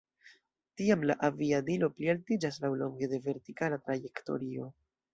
[0.81, 4.73] Tiam la aviadilo plialtiĝas laŭlonge de vertikala trajektorio.